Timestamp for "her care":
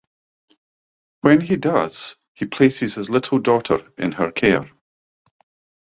4.13-4.67